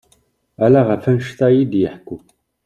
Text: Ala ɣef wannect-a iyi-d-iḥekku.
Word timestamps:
Ala 0.63 0.81
ɣef 0.89 1.03
wannect-a 1.05 1.47
iyi-d-iḥekku. 1.51 2.17